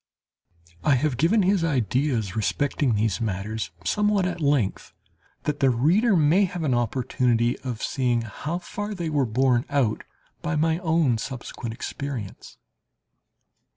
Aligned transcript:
I 0.83 0.95
have 0.95 1.15
given 1.15 1.43
his 1.43 1.63
ideas 1.63 2.35
respecting 2.35 2.95
these 2.95 3.21
matters 3.21 3.69
somewhat 3.85 4.25
at 4.25 4.41
length, 4.41 4.93
that 5.43 5.59
the 5.59 5.69
reader 5.69 6.15
may 6.15 6.45
have 6.45 6.63
an 6.63 6.73
opportunity 6.73 7.55
of 7.59 7.83
seeing 7.83 8.23
how 8.23 8.57
far 8.57 8.95
they 8.95 9.11
were 9.11 9.27
borne 9.27 9.63
out 9.69 10.03
by 10.41 10.55
my 10.55 10.79
own 10.79 11.19
subsequent 11.19 11.75
experience. 11.75 12.57